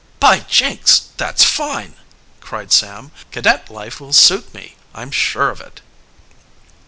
"By 0.19 0.39
Jinks, 0.39 1.09
that's 1.17 1.43
fine!" 1.43 1.93
cried 2.39 2.71
Sam. 2.71 3.11
"Cadet 3.31 3.69
life 3.69 3.99
will 4.01 4.13
suit 4.13 4.51
me, 4.51 4.75
I'm 4.95 5.11
sure 5.11 5.51
of 5.51 5.61
it." 5.61 5.79